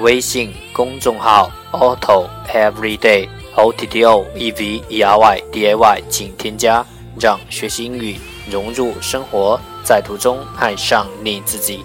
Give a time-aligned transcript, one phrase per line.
[0.00, 6.84] 微信公众号 Auto Everyday O T T O E V E R Y D A Y，请添加，
[7.20, 8.16] 让学习英语
[8.50, 11.84] 融入生活，在途中爱上你自己。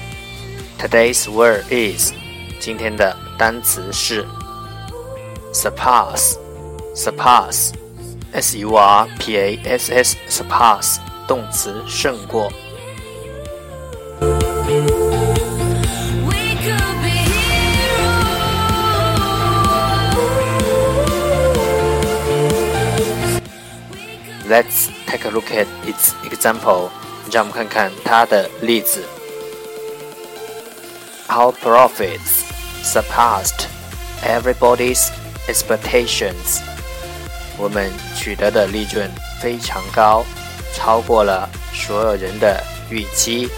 [0.80, 2.12] Today's word is
[2.60, 4.26] 今天的单词是
[5.52, 6.36] surpass
[6.94, 7.72] surpass
[8.32, 12.50] s u r p a s s surpass 动词胜过。
[24.48, 26.90] Let's take a look at its example.
[27.32, 29.02] 让我们看看它的例子。
[31.30, 32.44] our profits
[32.82, 33.68] surpassed
[34.22, 35.10] everybody's
[35.48, 36.60] expectations.
[37.58, 40.24] 我们取得的利润非常高，
[40.74, 43.48] 超过了所有人的预期。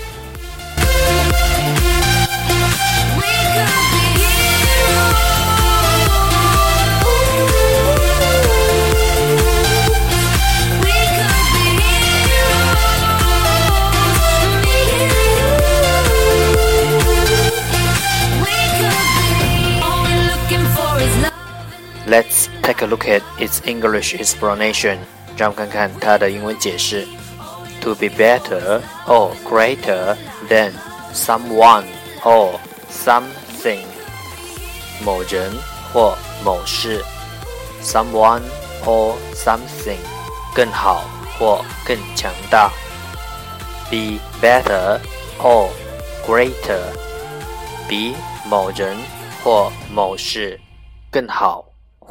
[22.06, 24.98] Let's take a look at its English explanation.
[25.36, 27.06] 让我们看看它的英文解释。
[27.82, 30.16] To be better or greater
[30.48, 30.72] than
[31.12, 31.84] someone
[32.22, 32.58] or
[32.90, 33.80] something.
[35.04, 35.52] 某人
[35.92, 37.04] 或某事。
[37.82, 38.42] Someone
[38.84, 39.98] or something.
[40.54, 41.04] 更好
[41.38, 42.72] 或更强大。
[43.90, 44.98] Be better
[45.38, 45.68] or
[46.26, 46.80] greater.
[47.88, 48.14] 比
[48.48, 48.96] 某人
[49.44, 50.58] 或某事
[51.10, 51.64] 更好。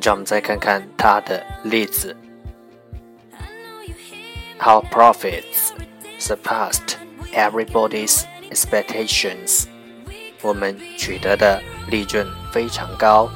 [0.00, 2.16] 让我们再看看它的例子。
[4.58, 5.72] How profits
[6.20, 6.96] surpassed
[7.34, 9.64] everybody's expectations。
[10.40, 13.28] 我们取得的利润非常高，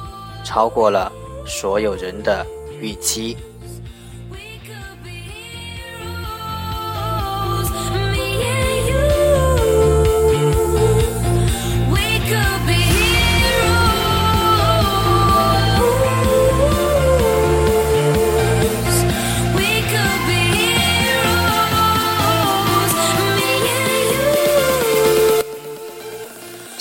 [0.43, 1.11] 超过了
[1.45, 2.45] 所有人的
[2.79, 3.37] 预期。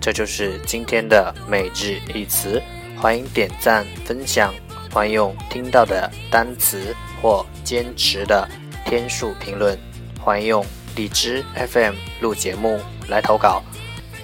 [0.00, 2.62] 这就是今天的每日一词。
[3.00, 4.52] 欢迎点赞分享，
[4.92, 8.48] 欢迎用听到的单词或坚持的
[8.84, 9.78] 天数评论，
[10.20, 10.66] 欢迎用
[10.96, 13.62] 荔枝 FM 录节目来投稿。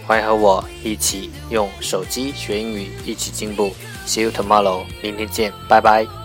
[0.06, 3.72] 欢迎和我一起用手机学英语，一起进步。
[4.06, 6.23] See you tomorrow，明天见，拜拜。